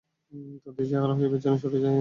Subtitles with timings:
[0.61, 1.89] তারা দিশেহারা হয়ে পিছনে সরে যায়।